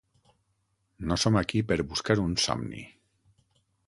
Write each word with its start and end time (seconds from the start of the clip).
No 1.11 1.17
som 1.23 1.37
aquí 1.41 1.61
per 1.71 1.77
buscar 1.91 2.15
un 2.23 2.33
somni. 2.45 2.81